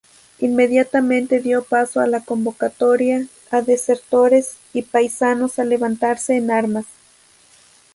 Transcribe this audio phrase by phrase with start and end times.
[0.39, 6.85] Inmediatamente dio paso a la convocatoria a desertores y paisanos a levantarse en armas.